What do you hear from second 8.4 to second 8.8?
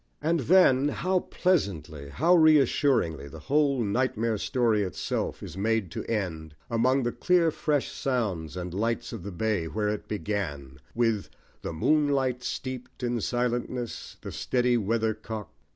and